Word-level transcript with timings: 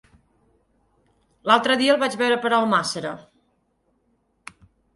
L'altre 1.51 1.75
dia 1.83 1.93
el 1.97 2.01
vaig 2.05 2.17
veure 2.23 2.39
per 2.47 2.53
Almàssera. 2.59 3.15